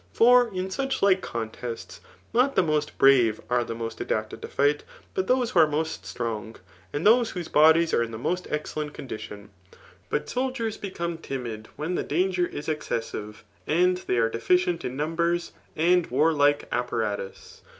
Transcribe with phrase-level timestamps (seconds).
[0.13, 2.01] For in such like contests,
[2.33, 6.07] not the most brave are the most adapted to fight, but those who are most
[6.07, 6.55] strong,
[6.91, 9.49] and whose bodies are in the most excellent ccm didon.
[10.09, 15.51] But soldiers become timid when the danger is excessive, and they are deficient in numbers
[15.75, 17.61] and waxlikt apparatus.